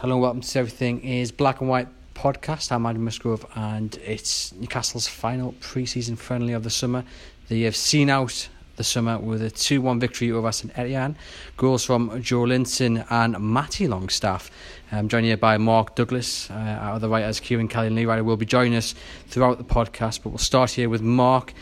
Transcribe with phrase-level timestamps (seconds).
[0.00, 2.70] Hello, and welcome to Everything is Black and White podcast.
[2.70, 7.02] I'm Adam Musgrove, and it's Newcastle's final pre-season friendly of the summer.
[7.48, 8.46] They have seen out
[8.76, 11.16] the summer with a 2-1 victory over St Etienne.
[11.56, 14.50] Goals from Joelinton and Matty Longstaff.
[14.92, 18.22] I'm joined here by Mark Douglas, uh, our other writers, Kieran Kelly and Lee Ryder
[18.22, 18.94] will be joining us
[19.28, 21.54] throughout the podcast, but we'll start here with Mark.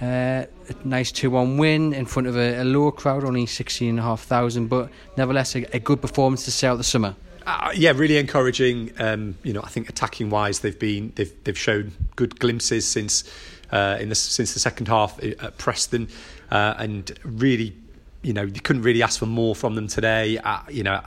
[0.00, 4.68] Uh, a nice 2 1 win in front of a, a lower crowd, only 16,500,
[4.68, 7.16] but nevertheless a, a good performance to out the summer.
[7.46, 8.92] Uh, yeah, really encouraging.
[8.98, 13.24] Um, you know, I think attacking wise, they've been they've they've shown good glimpses since
[13.72, 16.08] uh, in the since the second half at Preston,
[16.50, 17.74] uh, and really,
[18.22, 20.38] you know, you couldn't really ask for more from them today.
[20.38, 21.00] Uh, you know.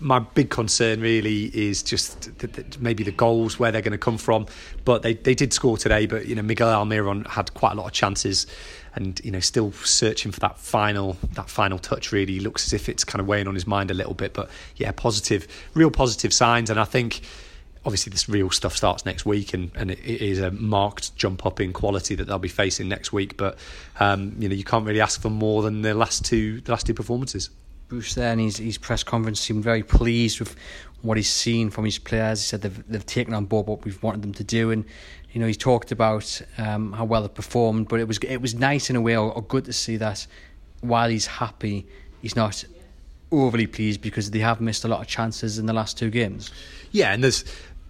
[0.00, 2.30] My big concern really is just
[2.80, 4.46] maybe the goals where they're going to come from,
[4.84, 6.06] but they, they did score today.
[6.06, 8.46] But you know Miguel Almiron had quite a lot of chances,
[8.94, 12.38] and you know still searching for that final that final touch really.
[12.38, 14.92] Looks as if it's kind of weighing on his mind a little bit but yeah
[14.92, 16.70] positive real positive signs.
[16.70, 17.20] And I think
[17.84, 21.60] obviously this real stuff starts next week and, and it is a marked jump up
[21.60, 23.36] in quality that they'll be facing next week.
[23.36, 23.58] But
[23.98, 26.86] um, you know you can't really ask for more than the last two the last
[26.86, 27.50] two performances
[27.88, 30.54] Bruce there and his, his press conference seemed very pleased with
[31.02, 32.42] what he's seen from his players.
[32.42, 34.84] He said they've, they've taken on board what we've wanted them to do and
[35.32, 38.54] you know, he's talked about um, how well they performed, but it was it was
[38.54, 40.26] nice in a way, or, or good to see that
[40.80, 41.86] while he's happy,
[42.22, 42.64] he's not
[43.30, 46.50] overly pleased because they have missed a lot of chances in the last two games.
[46.92, 47.44] Yeah, and there's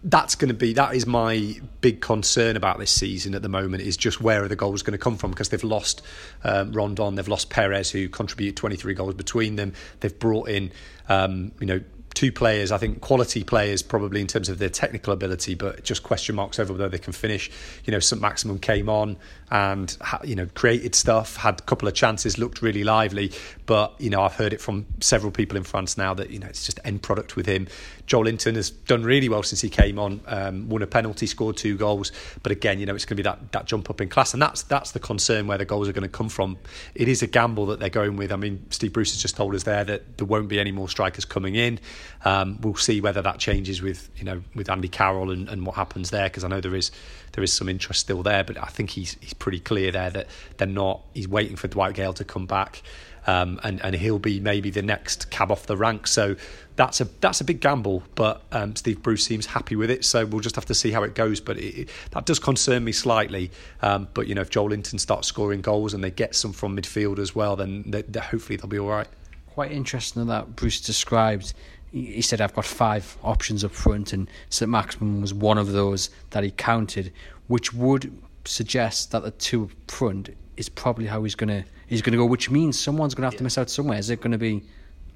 [0.04, 3.82] that's going to be that is my big concern about this season at the moment
[3.82, 6.02] is just where are the goals going to come from because they've lost
[6.44, 9.72] um, Rondon, they've lost Perez who contribute 23 goals between them.
[10.00, 10.70] They've brought in
[11.08, 11.80] um, you know
[12.19, 16.02] two players, I think quality players probably in terms of their technical ability, but just
[16.02, 17.48] question marks over whether they can finish.
[17.84, 19.16] You know, St Maximin came on
[19.52, 23.30] and you know created stuff, had a couple of chances, looked really lively,
[23.66, 26.48] but you know I've heard it from several people in France now that you know
[26.48, 27.69] it's just end product with him.
[28.09, 31.77] Joelinton has done really well since he came on, um, won a penalty, scored two
[31.77, 32.11] goals,
[32.42, 34.42] but again, you know it's going to be that that jump up in class, and
[34.42, 36.56] that's that's the concern where the goals are going to come from.
[36.94, 38.32] It is a gamble that they're going with.
[38.32, 40.88] I mean, Steve Bruce has just told us there that there won't be any more
[40.88, 41.78] strikers coming in.
[42.25, 45.77] Um, we'll see whether that changes with you know with Andy Carroll and, and what
[45.77, 46.91] happens there because I know there is
[47.32, 50.28] there is some interest still there, but I think he's he's pretty clear there that
[50.56, 51.03] they're not.
[51.15, 52.82] He's waiting for Dwight Gayle to come back.
[53.27, 56.06] Um, and and he'll be maybe the next cab off the rank.
[56.06, 56.37] So
[56.77, 60.05] that's a that's a big gamble, but um, Steve Bruce seems happy with it.
[60.05, 61.41] So we'll just have to see how it goes.
[61.41, 63.51] But it, that does concern me slightly.
[63.83, 67.19] Um, but you know, if Joelinton starts scoring goals and they get some from midfield
[67.19, 69.09] as well, then they, they, hopefully they'll be all right.
[69.49, 71.53] Quite interesting that Bruce described
[71.91, 76.11] he said I've got five options up front, and St Maximin was one of those
[76.31, 77.12] that he counted,
[77.47, 78.12] which would
[78.45, 82.26] suggest that the two up front is probably how he's gonna he's gonna go.
[82.26, 83.98] Which means someone's gonna have to miss out somewhere.
[83.98, 84.62] Is it going to be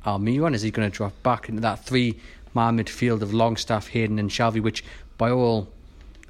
[0.06, 0.54] Almiron?
[0.54, 2.18] Is he going to drop back into that three
[2.54, 4.84] man midfield of Longstaff, Hayden, and Shelvey, which
[5.18, 5.68] by all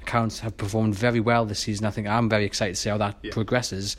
[0.01, 1.85] accounts have performed very well this season?
[1.85, 3.31] I think I'm very excited to see how that yeah.
[3.31, 3.97] progresses.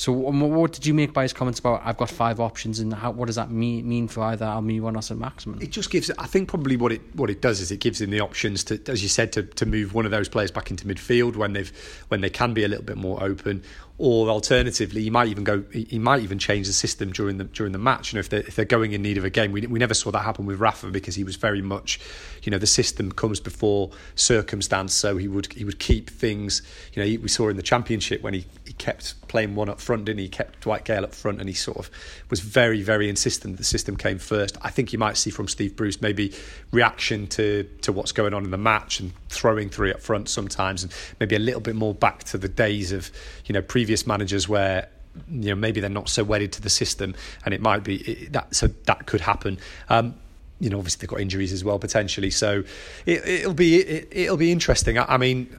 [0.00, 2.94] So, um, what did you make by his comments about I've got five options, and
[2.94, 5.60] how, what does that mean mean for either Almiron or St Maximin?
[5.60, 6.10] It just gives.
[6.12, 8.80] I think probably what it what it does is it gives him the options to,
[8.86, 11.70] as you said, to, to move one of those players back into midfield when they've
[12.08, 13.62] when they can be a little bit more open,
[14.02, 15.62] or alternatively, he might even go.
[15.70, 18.12] He might even change the system during the during the match.
[18.12, 19.92] You know, if they're, if they're going in need of a game, we we never
[19.92, 22.00] saw that happen with Rafa because he was very much,
[22.42, 24.94] you know, the system comes before circumstance.
[24.94, 26.62] So he would he would keep things.
[26.94, 29.82] You know, he, we saw in the championship when he, he kept playing one up
[29.82, 30.24] front, and he?
[30.24, 31.90] he kept Dwight Gayle up front, and he sort of
[32.30, 34.56] was very very insistent that the system came first.
[34.62, 36.32] I think you might see from Steve Bruce maybe
[36.72, 40.84] reaction to to what's going on in the match and throwing three up front sometimes,
[40.84, 43.10] and maybe a little bit more back to the days of
[43.44, 44.88] you know previous previous managers where
[45.28, 47.12] you know maybe they're not so wedded to the system,
[47.44, 49.58] and it might be it, that so that could happen.
[49.88, 50.14] Um,
[50.60, 52.62] you know, obviously they've got injuries as well potentially, so
[53.04, 54.96] it, will be it, will be interesting.
[54.96, 55.58] I, I mean,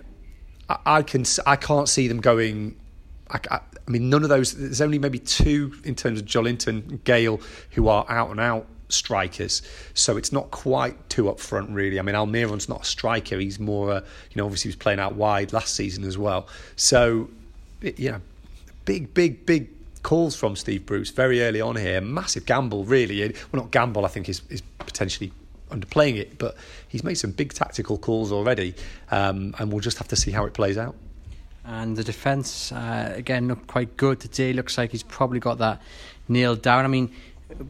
[0.70, 2.80] I, I, can I can't see them going.
[3.30, 4.54] I, I, mean, none of those.
[4.54, 9.62] There's only maybe two in terms of Joelinton, Gayle, who are out and out strikers.
[9.94, 12.00] So it's not quite two up front, really.
[12.00, 13.40] I mean, Almiron's not a striker.
[13.40, 16.48] He's more, a, you know, obviously he was playing out wide last season as well.
[16.78, 17.30] So
[17.82, 18.22] you know,
[18.86, 19.70] big, big, big
[20.04, 22.02] calls from Steve Bruce very early on here.
[22.02, 23.22] Massive gamble, really.
[23.52, 25.32] Well, not gamble, I think is, is potentially
[25.70, 26.56] underplaying it, but
[26.88, 28.76] he's made some big tactical calls already,
[29.10, 30.96] um, and we'll just have to see how it plays out.
[31.64, 34.52] And the defence, uh, again, looked quite good today.
[34.52, 35.82] Looks like he's probably got that
[36.28, 36.86] nailed down.
[36.86, 37.14] I mean,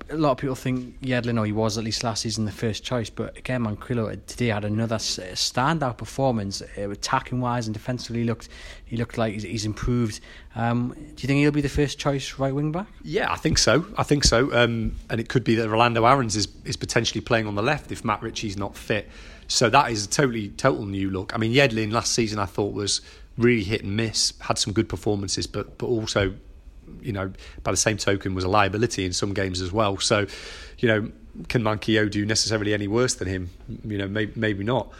[0.09, 2.83] a lot of people think Yedlin, or he was at least last season the first
[2.83, 8.23] choice, but again, Manquillo today had another standout performance, uh, attacking wise and defensively.
[8.23, 8.49] Looked
[8.85, 10.19] he looked like he's, he's improved.
[10.55, 12.87] Um, do you think he'll be the first choice right wing back?
[13.03, 13.85] Yeah, I think so.
[13.97, 14.53] I think so.
[14.53, 17.91] Um, and it could be that Rolando Aarons is is potentially playing on the left
[17.91, 19.09] if Matt Ritchie's not fit.
[19.47, 21.33] So that is a totally total new look.
[21.35, 23.01] I mean, Yedlin last season I thought was
[23.37, 26.35] really hit and miss, had some good performances, but but also
[27.01, 27.31] you know,
[27.63, 29.97] by the same token, was a liability in some games as well.
[29.97, 30.25] So,
[30.79, 31.11] you know,
[31.47, 33.49] can Manquillo do necessarily any worse than him?
[33.85, 34.91] You know, maybe, maybe not.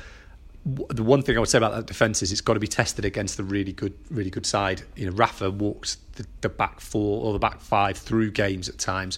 [0.63, 3.03] The one thing I would say about that defence is it's got to be tested
[3.03, 4.83] against the really good, really good side.
[4.95, 8.77] You know, Rafa walked the, the back four or the back five through games at
[8.77, 9.17] times.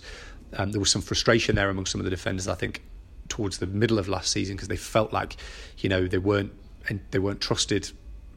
[0.55, 2.47] Um, there was some frustration there among some of the defenders.
[2.47, 2.81] I think
[3.27, 5.35] towards the middle of last season because they felt like,
[5.79, 6.53] you know, they weren't
[6.87, 7.91] and they weren't trusted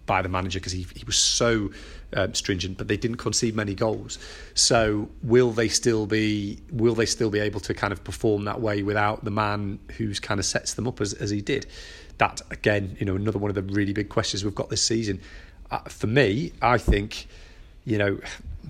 [0.07, 1.71] by the manager because he, he was so
[2.15, 4.19] um, stringent, but they didn't concede many goals.
[4.55, 8.61] So will they still be will they still be able to kind of perform that
[8.61, 11.67] way without the man who's kind of sets them up as, as he did?
[12.19, 15.21] That again, you know, another one of the really big questions we've got this season.
[15.71, 17.27] Uh, for me, I think,
[17.85, 18.21] you know,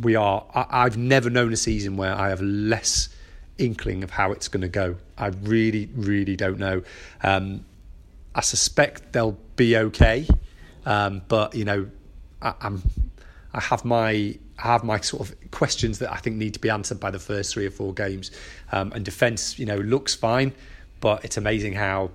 [0.00, 0.44] we are.
[0.54, 3.10] I, I've never known a season where I have less
[3.58, 4.96] inkling of how it's going to go.
[5.16, 6.82] I really, really don't know.
[7.22, 7.64] Um,
[8.34, 10.26] I suspect they'll be okay.
[10.86, 11.90] Um, but you know,
[12.40, 12.82] I, am
[13.52, 16.70] I have my I have my sort of questions that I think need to be
[16.70, 18.30] answered by the first three or four games.
[18.72, 20.54] Um, and defence, you know, looks fine,
[21.00, 22.10] but it's amazing how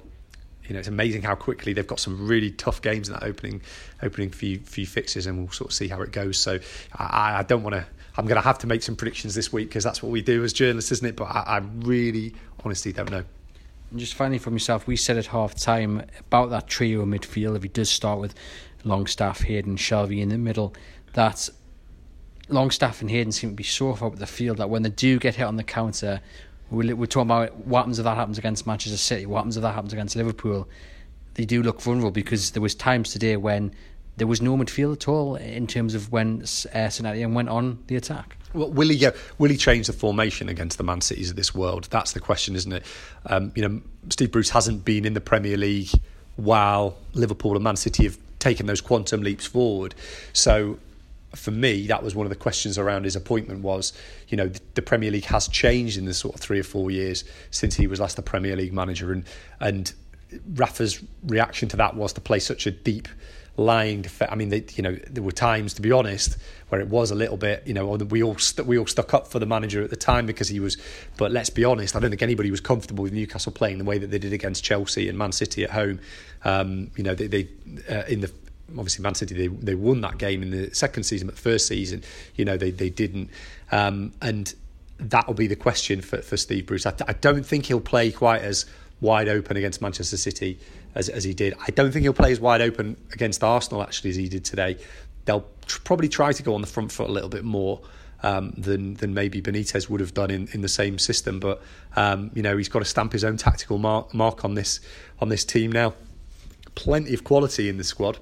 [0.64, 3.62] you know it's amazing how quickly they've got some really tough games in that opening
[4.02, 6.38] opening few few fixes, and we'll sort of see how it goes.
[6.38, 6.60] So
[6.96, 7.86] I, I don't want to.
[8.18, 10.44] I'm going to have to make some predictions this week because that's what we do
[10.44, 11.16] as journalists, isn't it?
[11.16, 12.34] But I, I really,
[12.66, 13.24] honestly, don't know.
[13.92, 17.58] And just finally from yourself, we said at half time about that trio midfield.
[17.58, 18.34] If he does start with
[18.86, 20.74] Longstaff, Hayden, Shelvey in the middle,
[21.14, 21.50] that
[22.48, 25.20] Longstaff and Hayden seem to be so far up the field that when they do
[25.20, 26.22] get hit on the counter,
[26.70, 29.76] we're, talking about what happens if that happens against Manchester City, what happens if that
[29.76, 30.70] happens against Liverpool.
[31.34, 33.74] They do look vulnerable because there was times today when
[34.16, 36.46] there was no midfield at all in terms of when uh,
[36.90, 38.38] St went on the attack.
[38.54, 41.54] Well, will he uh, will he change the formation against the Man Cities of this
[41.56, 41.88] world?
[41.92, 42.86] That's the question, isn't it?
[43.26, 45.90] Um, you know, Steve Bruce hasn't been in the Premier League
[46.36, 49.96] while Liverpool and Man City have taken those quantum leaps forward.
[50.34, 50.80] So,
[51.36, 53.62] for me, that was one of the questions around his appointment.
[53.62, 53.94] Was
[54.28, 56.92] you know the, the Premier League has changed in the sort of three or four
[56.92, 59.24] years since he was last the Premier League manager, and
[59.60, 59.94] and
[60.56, 63.08] Rafa's reaction to that was to play such a deep
[63.58, 64.06] lying.
[64.30, 66.38] I mean, they, you know, there were times, to be honest,
[66.70, 69.28] where it was a little bit, you know, we all st- we all stuck up
[69.28, 70.78] for the manager at the time because he was.
[71.18, 73.98] But let's be honest, I don't think anybody was comfortable with Newcastle playing the way
[73.98, 76.00] that they did against Chelsea and Man City at home.
[76.44, 77.48] Um, you know, they, they
[77.90, 78.32] uh, in the
[78.78, 82.04] obviously Man City they they won that game in the second season, but first season,
[82.36, 83.30] you know, they they didn't.
[83.72, 84.54] Um, and
[85.00, 86.86] that will be the question for for Steve Bruce.
[86.86, 88.66] I, I don't think he'll play quite as
[89.02, 90.60] wide open against Manchester City
[90.96, 91.54] as, as he did.
[91.66, 94.78] I don't think he'll play as wide open against Arsenal actually as he did today.
[95.26, 97.82] They'll tr- probably try to go on the front foot a little bit more
[98.24, 101.40] um, than than maybe Benitez would have done in, in the same system.
[101.40, 101.62] But
[101.96, 104.80] um, you know he's got to stamp his own tactical mark, mark on this
[105.20, 105.94] on this team now.
[106.76, 108.18] Plenty of quality in the squad,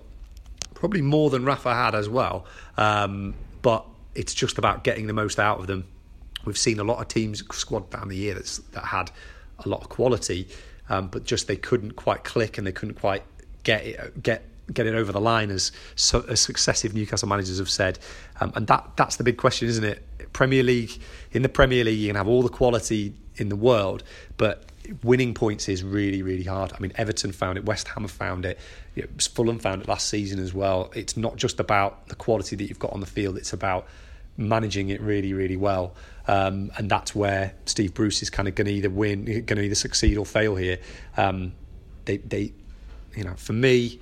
[0.74, 2.46] probably more than Rafa had as well.
[2.78, 3.86] Um, but
[4.16, 5.86] it's just about getting the most out of them.
[6.46, 9.12] We've seen a lot of teams squad down the year that's that had
[9.60, 10.48] a lot of quality,
[10.90, 13.24] um, but just they couldn't quite click and they couldn't quite
[13.64, 14.44] get it, get
[14.74, 17.98] get it over the line as, so, as successive Newcastle managers have said,
[18.40, 20.04] um, and that that's the big question, isn't it?
[20.34, 20.92] Premier League
[21.32, 24.04] in the Premier League, you can have all the quality in the world,
[24.38, 24.66] but
[25.04, 26.74] winning points is really really hard.
[26.74, 28.60] I mean, Everton found it, West Ham found it,
[28.96, 30.92] you know, Fulham found it last season as well.
[30.96, 33.88] It's not just about the quality that you've got on the field; it's about
[34.38, 35.94] managing it really, really well.
[36.30, 39.62] Um, and that's where Steve Bruce is kind of going to either win, going to
[39.62, 40.78] either succeed or fail here.
[41.18, 41.54] Um,
[42.06, 42.54] they, they,
[43.16, 44.00] you know, for me,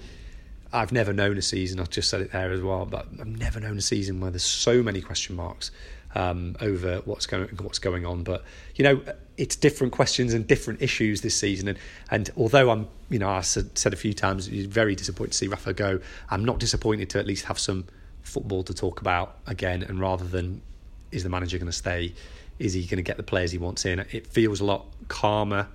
[0.73, 1.79] I've never known a season.
[1.79, 4.43] I've just said it there as well, but I've never known a season where there's
[4.43, 5.71] so many question marks
[6.15, 8.23] um, over what's going what's going on.
[8.23, 8.43] But
[8.75, 9.01] you know,
[9.37, 11.69] it's different questions and different issues this season.
[11.69, 11.79] And
[12.11, 15.47] and although I'm, you know, I said, said a few times, very disappointed to see
[15.47, 16.01] Rafa go.
[16.29, 17.85] I'm not disappointed to at least have some
[18.21, 20.61] football to talk about again, and rather than
[21.11, 22.13] is the manager going to stay,
[22.59, 23.99] is he going to get the players he wants in?
[24.11, 25.67] It feels a lot calmer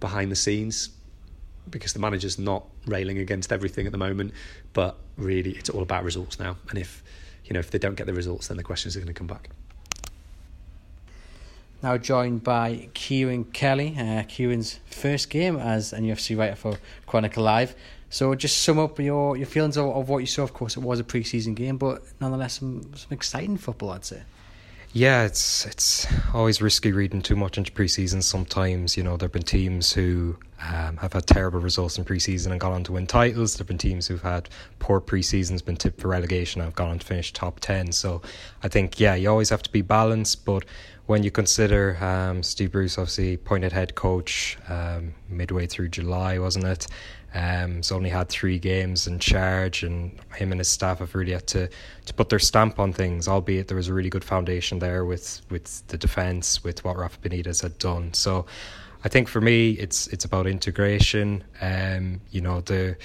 [0.00, 0.90] behind the scenes
[1.68, 4.32] because the manager's not railing against everything at the moment,
[4.72, 6.56] but really it's all about results now.
[6.68, 7.02] And if
[7.44, 9.26] you know if they don't get the results, then the questions are going to come
[9.26, 9.50] back.
[11.82, 17.42] Now joined by Kieran Kelly, uh, Kieran's first game as an UFC writer for Chronicle
[17.42, 17.74] Live.
[18.10, 20.42] So just sum up your, your feelings of, of what you saw.
[20.42, 24.22] Of course, it was a pre-season game, but nonetheless, some, some exciting football, I'd say.
[24.92, 28.24] Yeah, it's it's always risky reading too much into preseason.
[28.24, 32.58] Sometimes you know there've been teams who um, have had terrible results in preseason and
[32.58, 33.54] gone on to win titles.
[33.54, 34.48] There've been teams who've had
[34.80, 37.92] poor preseasons, been tipped for relegation, and have gone on to finish top ten.
[37.92, 38.20] So
[38.64, 40.44] I think yeah, you always have to be balanced.
[40.44, 40.64] But
[41.06, 46.64] when you consider um, Steve Bruce, obviously appointed head coach um, midway through July, wasn't
[46.64, 46.88] it?
[47.34, 51.32] Um, he's only had three games in charge, and him and his staff have really
[51.32, 51.68] had to,
[52.06, 53.28] to put their stamp on things.
[53.28, 57.18] Albeit there was a really good foundation there with with the defense, with what Rafa
[57.18, 58.14] Benitez had done.
[58.14, 58.46] So,
[59.04, 61.44] I think for me, it's it's about integration.
[61.60, 62.96] Um, you know the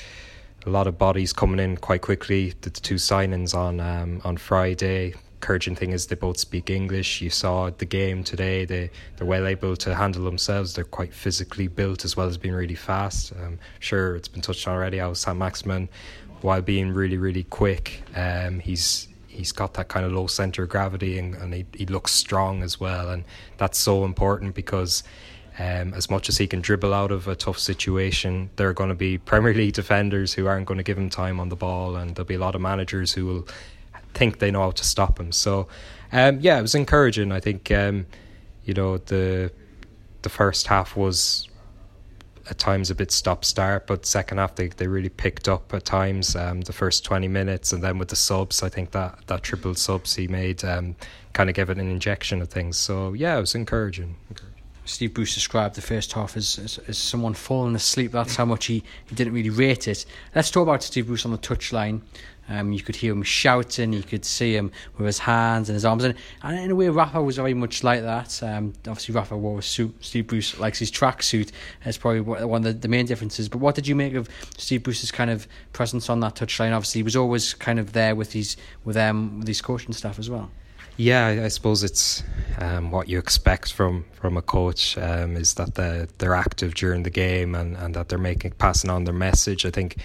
[0.65, 2.53] a lot of bodies coming in quite quickly.
[2.62, 7.22] The, two signings on um, on Friday, encouraging thing is they both speak English.
[7.22, 10.74] You saw the game today; they they're well able to handle themselves.
[10.74, 13.34] They're quite physically built as well as being really fast.
[13.34, 14.98] Um, sure, it's been touched on already.
[14.98, 15.89] How Saint-Maximin,
[16.42, 20.70] while being really really quick, um, he's he's got that kind of low center of
[20.70, 23.24] gravity and, and he he looks strong as well, and
[23.58, 25.04] that's so important because.
[25.58, 28.89] Um, as much as he can dribble out of a tough situation, there are going
[28.89, 31.96] to be Premier League defenders who aren't going to give him time on the ball,
[31.96, 33.48] and there'll be a lot of managers who will
[34.15, 35.31] think they know how to stop him.
[35.31, 35.67] So,
[36.12, 37.31] um, yeah, it was encouraging.
[37.31, 38.05] I think um,
[38.63, 39.51] you know the
[40.22, 41.48] the first half was
[42.50, 45.86] at times a bit stop start, but second half they, they really picked up at
[45.86, 46.36] times.
[46.36, 49.75] Um, the first twenty minutes, and then with the subs, I think that that triple
[49.75, 50.95] subs he made um,
[51.34, 52.77] kind of gave it an injection of things.
[52.77, 54.15] So yeah, it was encouraging.
[54.86, 58.12] Steve Bruce described the first half as, as, as someone falling asleep.
[58.12, 60.05] That's how much he, he didn't really rate it.
[60.36, 62.01] Let's talk about Steve Bruce on the touchline.
[62.48, 65.86] Um, you could hear him shouting, you could see him with his hands and his
[65.86, 66.04] arms.
[66.04, 68.42] And, and in a way, Rafa was very much like that.
[68.44, 69.96] Um, obviously, Rafa wore a suit.
[70.00, 71.52] Steve Bruce likes his tracksuit.
[71.84, 73.50] That's probably one of the, main differences.
[73.50, 76.72] But what did you make of Steve Bruce's kind of presence on that touchline?
[76.72, 80.20] Obviously, he was always kind of there with his with them with his coaching staff
[80.20, 80.52] as well.
[80.98, 82.24] Yeah, I suppose it's
[82.58, 87.04] um, what you expect from, from a coach um, is that they're, they're active during
[87.04, 89.66] the game and, and that they're making passing on their message.
[89.66, 89.98] I think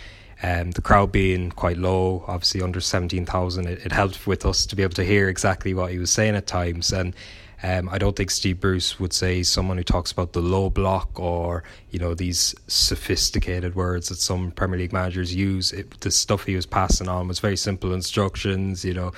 [0.42, 4.76] um, the crowd being quite low, obviously under 17,000, it, it helped with us to
[4.76, 6.92] be able to hear exactly what he was saying at times.
[6.92, 7.14] And
[7.62, 11.20] um, I don't think Steve Bruce would say someone who talks about the low block
[11.20, 15.72] or you know these sophisticated words that some Premier League managers use.
[15.72, 18.82] It, the stuff he was passing on was very simple instructions.
[18.82, 19.12] You know,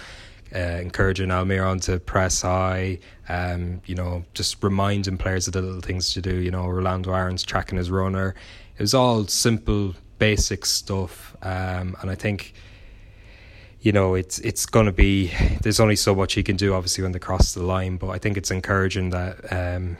[0.52, 2.98] uh, encouraging Almiron to press high.
[3.28, 6.34] Um, you know, just reminding players of the little things to do.
[6.34, 8.34] You know, Rolando Aarons tracking his runner.
[8.76, 11.36] It was all simple basic stuff.
[11.42, 12.54] Um, and I think,
[13.80, 15.32] you know, it's it's going to be.
[15.62, 17.96] There's only so much he can do, obviously, when they cross the line.
[17.96, 19.96] But I think it's encouraging that, um,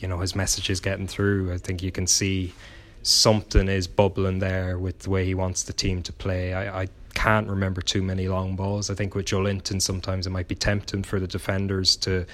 [0.00, 1.52] you know, his message is getting through.
[1.52, 2.54] I think you can see
[3.02, 6.54] something is bubbling there with the way he wants the team to play.
[6.54, 8.90] I, I can't remember too many long balls.
[8.90, 12.24] I think with Joelinton, sometimes it might be tempting for the defenders to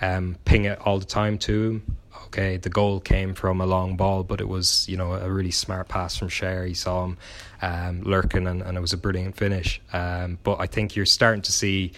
[0.00, 1.96] um, ping it all the time to him
[2.28, 5.50] okay, the goal came from a long ball, but it was you know a really
[5.50, 6.66] smart pass from Schär.
[6.66, 7.18] He saw him
[7.62, 9.80] um, lurking, and, and it was a brilliant finish.
[9.92, 11.92] Um, but I think you're starting to see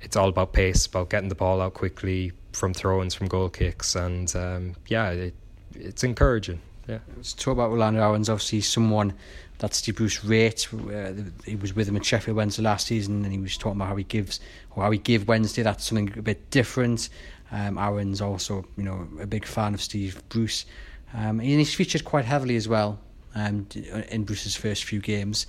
[0.00, 3.96] it's all about pace, about getting the ball out quickly from throw-ins, from goal kicks,
[3.96, 5.34] and um, yeah, it,
[5.74, 6.60] it's encouraging.
[6.86, 8.28] Yeah, let's talk about Rolando Aarons.
[8.28, 9.14] Obviously, someone
[9.58, 10.68] that Steve Bruce rate.
[10.72, 11.12] Uh,
[11.44, 13.96] he was with him at Sheffield Wednesday last season, and he was talking about how
[13.96, 14.40] he gives
[14.74, 15.62] or how he gave Wednesday.
[15.62, 17.08] That's something a bit different.
[17.52, 20.66] Um, Aaron's also, you know, a big fan of Steve Bruce,
[21.12, 22.98] um, and he's featured quite heavily as well
[23.34, 23.66] um,
[24.08, 25.46] in Bruce's first few games.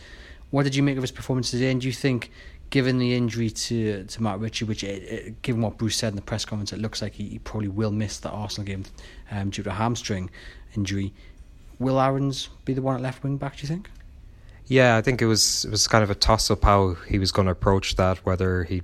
[0.52, 1.72] What did you make of his performance today?
[1.72, 2.32] And do you think,
[2.70, 6.16] given the injury to to Matt Ritchie, which it, it, given what Bruce said in
[6.16, 8.86] the press conference, it looks like he, he probably will miss the Arsenal game
[9.32, 10.30] um, due to a hamstring
[10.76, 11.12] injury.
[11.80, 13.58] Will Aarons be the one at left wing back?
[13.58, 13.90] Do you think?
[14.68, 17.32] Yeah, I think it was it was kind of a toss up how he was
[17.32, 18.18] going to approach that.
[18.26, 18.82] Whether he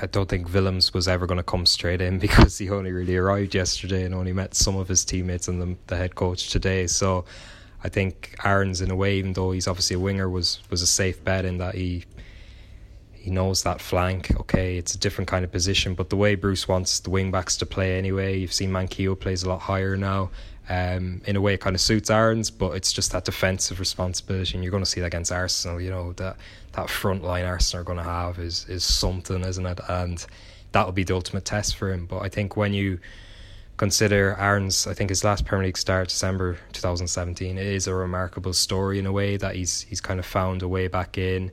[0.00, 3.16] I don't think Willems was ever going to come straight in because he only really
[3.16, 6.86] arrived yesterday and only met some of his teammates and the, the head coach today.
[6.86, 7.24] So
[7.82, 10.86] I think Aarons, in a way, even though he's obviously a winger, was was a
[10.86, 12.04] safe bet in that he
[13.12, 14.34] he knows that flank.
[14.40, 17.56] Okay, it's a different kind of position, but the way Bruce wants the wing backs
[17.58, 20.30] to play anyway, you've seen Manquillo plays a lot higher now.
[20.68, 24.54] Um, in a way, it kind of suits Aarons, but it's just that defensive responsibility,
[24.54, 25.80] and you're going to see that against Arsenal.
[25.80, 26.36] You know that
[26.72, 29.80] that front line Arsenal are going to have is is something, isn't it?
[29.88, 30.24] And
[30.72, 32.06] that will be the ultimate test for him.
[32.06, 32.98] But I think when you
[33.76, 38.52] consider Aarons, I think his last Premier League start, December 2017, it is a remarkable
[38.52, 41.52] story in a way that he's he's kind of found a way back in,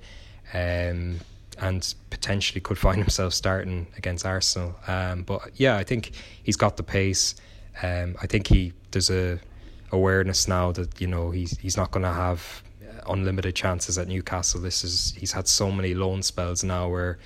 [0.53, 1.19] um,
[1.59, 4.75] and potentially could find himself starting against Arsenal.
[4.87, 6.11] Um, but yeah, I think
[6.43, 7.35] he's got the pace.
[7.81, 9.39] Um, I think he there's a
[9.91, 12.63] awareness now that you know he's he's not going to have
[13.07, 14.61] unlimited chances at Newcastle.
[14.61, 17.19] This is he's had so many loan spells now where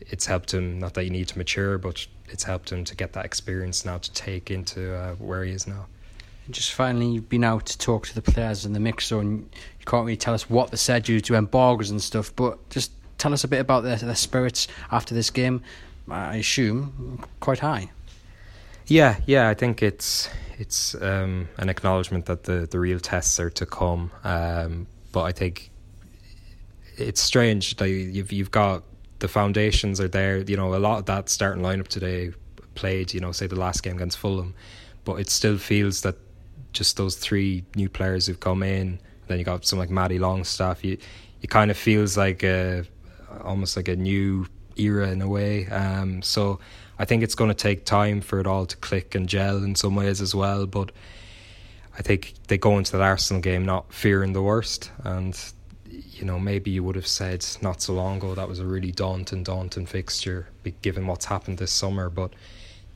[0.00, 0.78] it's helped him.
[0.78, 3.98] Not that you need to mature, but it's helped him to get that experience now
[3.98, 5.86] to take into uh, where he is now.
[6.46, 9.48] And just finally, you've been out to talk to the players in the mix zone.
[9.78, 12.90] You can't really tell us what they said due to embargoes and stuff, but just
[13.18, 15.62] tell us a bit about their, their spirits after this game.
[16.08, 17.90] I assume quite high.
[18.86, 23.50] Yeah, yeah, I think it's it's um, an acknowledgement that the, the real tests are
[23.50, 24.10] to come.
[24.22, 25.70] Um, but I think
[26.96, 28.84] it's strange that you've you've got
[29.18, 30.38] the foundations are there.
[30.38, 32.32] You know, a lot of that starting lineup today
[32.74, 33.14] played.
[33.14, 34.54] You know, say the last game against Fulham,
[35.04, 36.16] but it still feels that
[36.72, 38.98] just those three new players who've come in.
[39.28, 40.84] Then you got some like Matty Longstaff.
[40.84, 40.98] You
[41.40, 42.84] it kind of feels like a
[43.44, 44.46] almost like a new
[44.76, 45.66] era in a way.
[45.68, 46.60] Um, so
[47.02, 49.74] I think it's going to take time for it all to click and gel in
[49.74, 50.66] some ways as well.
[50.66, 50.92] But
[51.98, 54.92] I think they go into that Arsenal game not fearing the worst.
[55.02, 55.36] And,
[55.90, 58.92] you know, maybe you would have said not so long ago that was a really
[58.92, 60.46] daunting, daunting fixture
[60.80, 62.08] given what's happened this summer.
[62.08, 62.34] But,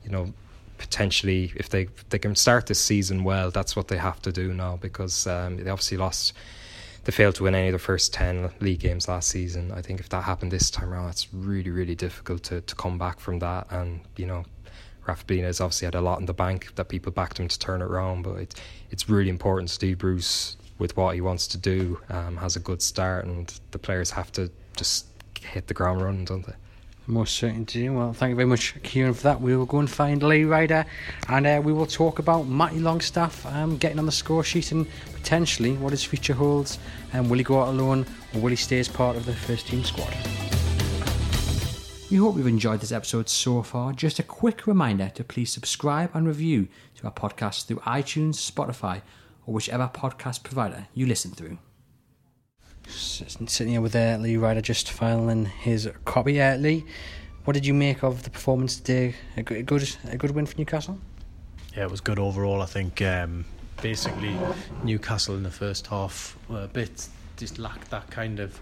[0.04, 0.32] you know,
[0.78, 4.30] potentially if they if they can start this season well, that's what they have to
[4.30, 6.32] do now because um, they obviously lost
[7.06, 9.70] they failed to win any of the first 10 league games last season.
[9.70, 12.98] I think if that happened this time around, it's really, really difficult to, to come
[12.98, 13.68] back from that.
[13.70, 14.44] And, you know,
[15.06, 17.80] Rafa Benitez obviously had a lot in the bank that people backed him to turn
[17.80, 18.60] it around, but it,
[18.90, 22.82] it's really important Steve Bruce, with what he wants to do, um, has a good
[22.82, 25.06] start, and the players have to just
[25.40, 26.54] hit the ground running, don't they?
[27.08, 27.88] Most certainly.
[27.88, 29.40] Well, thank you very much, Kieran, for that.
[29.40, 30.84] We will go and find Lee Ryder
[31.28, 34.86] and uh, we will talk about Matty Longstaff um, getting on the score sheet and
[35.14, 36.80] potentially what his future holds.
[37.12, 39.32] And um, will he go out alone or will he stay as part of the
[39.32, 40.12] first team squad?
[42.10, 43.92] We hope you've enjoyed this episode so far.
[43.92, 49.02] Just a quick reminder to please subscribe and review to our podcast through iTunes, Spotify,
[49.46, 51.58] or whichever podcast provider you listen through
[52.88, 56.40] sitting here with uh, Lee Ryder just filing his copy.
[56.40, 56.84] Uh, Lee,
[57.44, 59.14] what did you make of the performance today?
[59.36, 59.58] A good,
[60.08, 60.98] a good, win for Newcastle.
[61.76, 62.62] Yeah, it was good overall.
[62.62, 63.44] I think um,
[63.82, 64.36] basically
[64.82, 68.58] Newcastle in the first half were a bit just lacked that kind of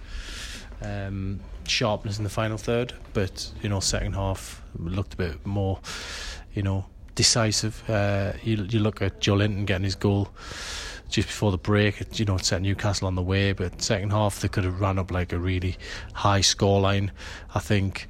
[0.83, 5.81] um, sharpness in the final third, but you know second half looked a bit more,
[6.52, 7.88] you know, decisive.
[7.88, 10.28] Uh, you you look at Joelinton getting his goal
[11.14, 13.52] just before the break, you know, set Newcastle on the way.
[13.52, 15.76] But second half, they could have run up like a really
[16.12, 17.10] high scoreline.
[17.54, 18.08] I think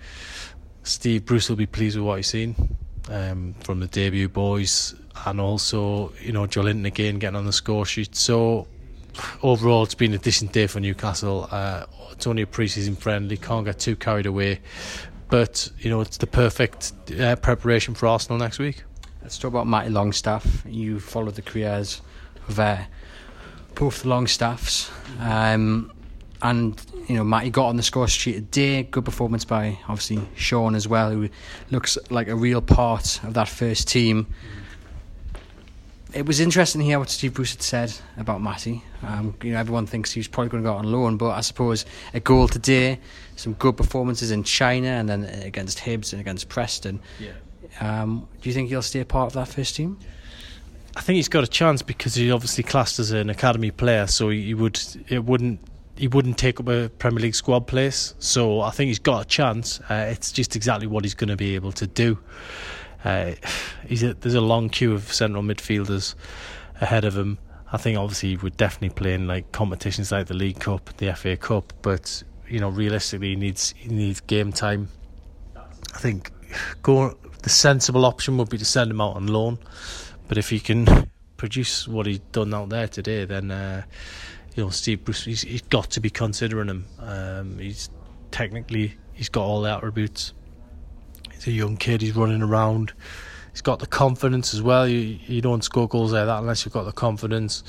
[0.85, 2.77] Steve Bruce will be pleased with what he's seen
[3.11, 4.95] um, from the debut boys,
[5.27, 8.17] and also you know Joelinton again getting on the score sheet.
[8.17, 8.67] So
[9.43, 11.47] overall, it's been a decent day for Newcastle.
[11.51, 14.61] Uh, it's only a pre-season friendly, can't get too carried away.
[15.29, 18.83] But you know, it's the perfect uh, preparation for Arsenal next week.
[19.21, 20.65] Let's talk about Matty Longstaff.
[20.67, 22.01] You followed the careers
[22.49, 22.79] of uh,
[23.75, 24.91] both the Longstaffs.
[25.21, 25.93] Um,
[26.43, 28.83] and you know, Matty got on the score sheet today.
[28.83, 31.29] Good performance by obviously Sean as well, who
[31.71, 34.27] looks like a real part of that first team.
[36.13, 38.85] It was interesting to hear what Steve Bruce had said about Matty.
[39.03, 41.41] Um, you know, everyone thinks he's probably going to go out on loan, but I
[41.41, 43.01] suppose a goal today,
[43.35, 47.01] some good performances in China, and then against Hibs and against Preston.
[47.19, 47.33] Yeah.
[47.81, 49.99] Um, do you think he'll stay a part of that first team?
[50.97, 54.29] I think he's got a chance because he's obviously classed as an academy player, so
[54.29, 55.61] he would it wouldn't
[55.97, 58.15] he wouldn't take up a Premier League squad place.
[58.19, 59.81] So I think he's got a chance.
[59.89, 62.19] Uh, it's just exactly what he's going to be able to do.
[63.05, 63.33] Uh,
[63.91, 66.15] a, there's a long queue of central midfielders
[66.81, 67.39] ahead of him.
[67.73, 71.13] I think obviously he would definitely play in like competitions like the League Cup, the
[71.15, 74.89] FA Cup, but you know realistically he needs he needs game time.
[75.57, 76.31] I think
[76.83, 79.59] go the sensible option would be to send him out on loan.
[80.29, 83.83] But if he can produce what he's done out there today, then uh,
[84.55, 86.87] you know Steve Bruce, he's, he's got to be considering him.
[86.99, 87.91] Um, he's
[88.31, 90.33] technically he's got all the attributes.
[91.33, 92.03] He's a young kid.
[92.03, 92.93] He's running around.
[93.53, 94.89] He's got the confidence as well.
[94.89, 97.63] You you don't score goals like that unless you've got the confidence.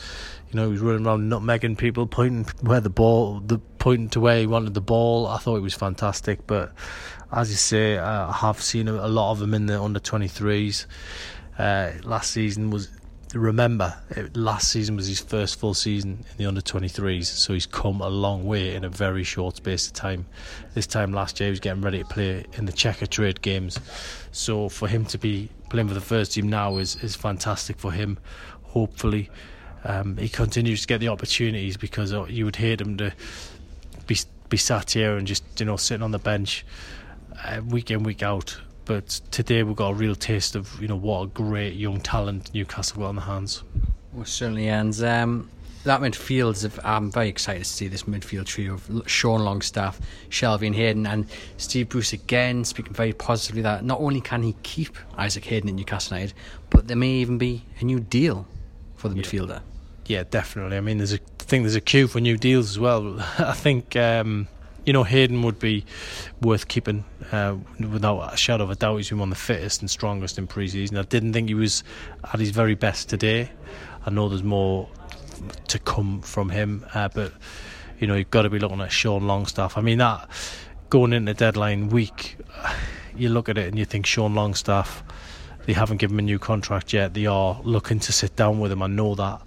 [0.49, 4.39] You know, he's running around nutmegging people, pointing where the ball, the pointing to where
[4.39, 5.27] he wanted the ball.
[5.27, 6.47] I thought it was fantastic.
[6.47, 6.73] But
[7.31, 10.85] as you say, I have seen a, lot of them in the under 23s.
[11.57, 12.89] Uh, last season was
[13.33, 17.65] remember it, last season was his first full season in the under 23s so he's
[17.65, 20.25] come a long way in a very short space of time.
[20.73, 23.79] This time last year he was getting ready to play in the Checkatrade games.
[24.31, 27.91] So for him to be playing for the first team now is, is fantastic for
[27.91, 28.19] him
[28.63, 29.29] hopefully.
[29.83, 33.13] Um, he continues to get the opportunities because uh, you would hate him to
[34.07, 34.17] be
[34.49, 36.65] be sat here and just you know sitting on the bench
[37.43, 40.95] uh, week in week out but today we got a real taste of you know
[40.95, 43.63] what a great young talent Newcastle got on the hands.
[44.13, 45.49] Well, certainly, and um,
[45.83, 50.75] that midfield, I'm very excited to see this midfield trio of Sean Longstaff, Shelvey and
[50.75, 55.45] Hayden, and Steve Bruce again speaking very positively that not only can he keep Isaac
[55.45, 56.35] Hayden at Newcastle United,
[56.69, 58.47] but there may even be a new deal
[58.95, 59.21] for the yeah.
[59.21, 59.61] midfielder.
[60.07, 60.77] Yeah, definitely.
[60.77, 63.19] I mean, there's a I think there's a queue for new deals as well.
[63.37, 64.47] I think um,
[64.85, 65.85] you know Hayden would be
[66.41, 68.97] worth keeping uh, without a shadow of a doubt.
[68.97, 70.97] He's been one of the fittest and strongest in pre-season.
[70.97, 71.83] I didn't think he was
[72.23, 73.49] at his very best today.
[74.05, 74.87] I know there's more
[75.67, 76.85] to come from him.
[76.93, 77.33] Uh, but
[77.99, 79.77] you know, you've got to be looking at Sean Longstaff.
[79.77, 80.29] I mean, that
[80.89, 82.37] going into deadline week,
[83.15, 85.03] you look at it and you think Sean Longstaff.
[85.65, 87.15] They haven't given him a new contract yet.
[87.15, 88.83] They are looking to sit down with him.
[88.83, 89.41] I know that.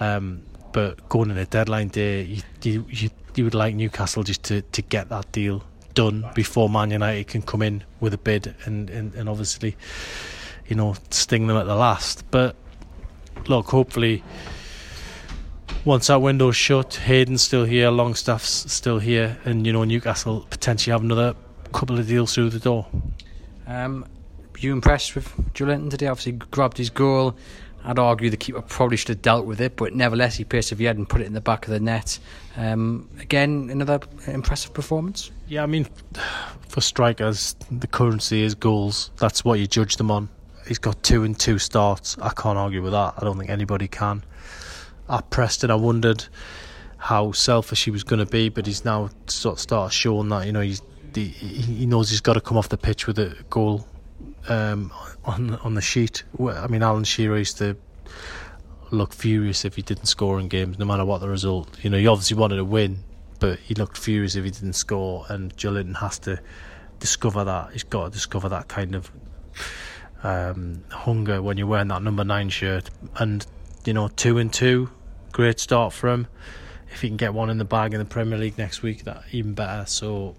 [0.00, 4.62] Um, but going into deadline day, you, you, you, you would like Newcastle just to,
[4.62, 8.90] to get that deal done before Man United can come in with a bid and,
[8.90, 9.76] and, and obviously,
[10.66, 12.30] you know, sting them at the last.
[12.30, 12.56] But
[13.46, 14.22] look, hopefully
[15.84, 20.92] once that window's shut, Hayden's still here, Longstaff's still here, and you know Newcastle potentially
[20.92, 21.34] have another
[21.72, 22.86] couple of deals through the door.
[23.66, 24.04] Um,
[24.58, 26.08] you impressed with Joelinton today?
[26.08, 27.36] Obviously, grabbed his goal.
[27.84, 31.08] I'd argue the keeper probably should have dealt with it, but nevertheless he persevered and
[31.08, 32.18] put it in the back of the net.
[32.56, 35.30] Um, again, another impressive performance.
[35.46, 35.86] Yeah, I mean,
[36.68, 39.10] for strikers, the currency is goals.
[39.16, 40.28] That's what you judge them on.
[40.66, 42.18] He's got two and two starts.
[42.18, 43.14] I can't argue with that.
[43.16, 44.22] I don't think anybody can
[45.08, 46.26] at Preston, I wondered
[46.98, 50.46] how selfish he was going to be, but he's now sort of started showing that
[50.46, 50.82] you know he's
[51.14, 53.87] he knows he's got to come off the pitch with a goal
[54.48, 54.92] um,
[55.24, 56.22] on on the sheet.
[56.38, 57.76] I mean, Alan Shearer used to
[58.90, 61.82] look furious if he didn't score in games, no matter what the result.
[61.82, 63.04] You know, he obviously wanted to win,
[63.40, 65.26] but he looked furious if he didn't score.
[65.28, 66.40] And Joelinton has to
[66.98, 67.72] discover that.
[67.72, 69.10] He's got to discover that kind of
[70.22, 72.90] um, hunger when you're wearing that number nine shirt.
[73.16, 73.46] And
[73.84, 74.90] you know, two and two
[75.32, 76.26] great start for him.
[76.90, 79.22] If he can get one in the bag in the Premier League next week, that
[79.30, 79.86] even better.
[79.86, 80.34] So,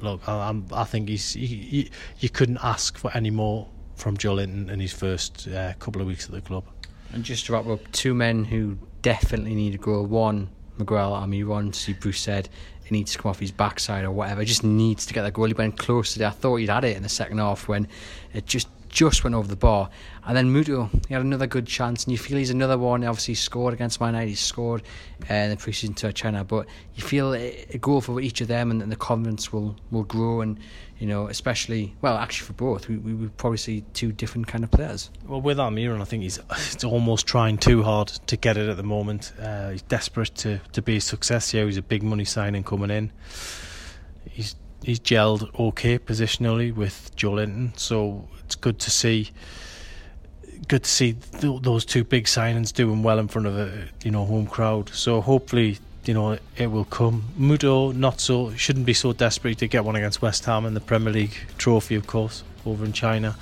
[0.00, 4.16] look, I, I'm, I think he's he, he, you couldn't ask for any more from
[4.16, 6.64] Joelinton in his first uh, couple of weeks at the club.
[7.12, 10.02] And just to wrap up, two men who definitely need to grow.
[10.02, 12.48] One, Miguel Almiron, see Bruce said
[12.84, 14.44] he needs to come off his backside or whatever.
[14.44, 15.46] Just needs to get that goal.
[15.46, 16.26] He went close today.
[16.26, 17.88] I thought he'd had it in the second half when
[18.32, 19.90] it just just went over the bar.
[20.26, 23.02] And then Muto, he had another good chance, and you feel he's another one.
[23.04, 24.82] Obviously, scored against Man United, he scored
[25.30, 28.70] uh, in the preseason to China, but you feel a goal for each of them,
[28.70, 30.40] and, and the confidence will, will grow.
[30.40, 30.58] And
[30.98, 34.64] you know, especially well, actually for both, we we would probably see two different kind
[34.64, 35.10] of players.
[35.26, 38.76] Well, with Almiron, I think he's he's almost trying too hard to get it at
[38.76, 39.32] the moment.
[39.40, 41.66] Uh, he's desperate to to be a success here.
[41.66, 43.12] He's a big money signing coming in.
[44.28, 49.30] He's he's gelled okay positionally with Joelinton, so it's good to see.
[50.66, 54.10] Good to see th- those two big signings doing well in front of a you
[54.10, 54.90] know home crowd.
[54.90, 57.24] So hopefully you know it will come.
[57.38, 60.80] Muto not so shouldn't be so desperate to get one against West Ham in the
[60.80, 63.36] Premier League trophy, of course, over in China.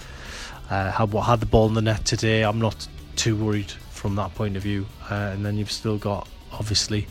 [0.70, 2.42] Uh, had had the ball in the net today.
[2.42, 4.86] I'm not too worried from that point of view.
[5.10, 7.06] Uh, and then you've still got obviously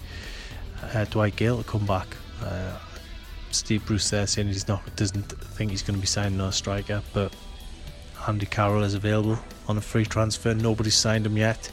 [0.82, 2.08] uh, Dwight Gayle to come back.
[2.42, 2.78] Uh,
[3.56, 7.02] Steve Bruce there saying he's not doesn't think he's going to be signing a striker,
[7.14, 7.34] but
[8.28, 10.54] Andy Carroll is available on a free transfer.
[10.54, 11.72] Nobody's signed him yet.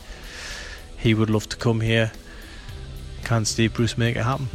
[0.99, 2.13] He would love to come here.
[3.25, 4.49] Can Steve Bruce make it happen?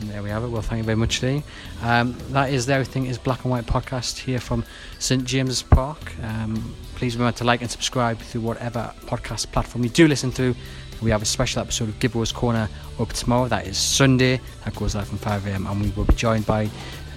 [0.00, 0.48] And there we have it.
[0.48, 1.44] Well, thank you very much, Lee.
[1.82, 4.64] Um, that is the Everything is Black and White podcast here from
[4.98, 6.12] St James's Park.
[6.22, 10.56] Um, please remember to like and subscribe through whatever podcast platform you do listen to.
[11.02, 12.68] We have a special episode of Giveaways Corner
[13.00, 13.48] up tomorrow.
[13.48, 14.40] That is Sunday.
[14.64, 16.66] That goes live from 5am, and we will be joined by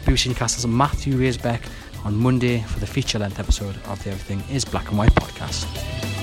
[0.06, 1.62] BBC Newcastle's Matthew Raisbeck
[2.04, 6.15] on Monday for the feature length episode of the Everything is Black and White podcast.